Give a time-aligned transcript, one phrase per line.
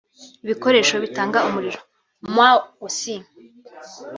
[0.43, 1.79] ibikoresho bitanga umuriro